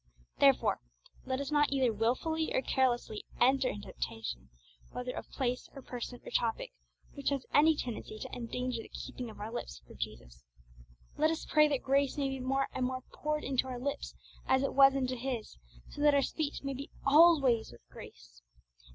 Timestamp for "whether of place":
4.89-5.69